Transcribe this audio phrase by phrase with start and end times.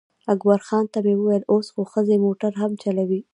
[0.33, 3.21] اکبرخان ته مې وویل اوس خو ښځې موټر هم چلوي.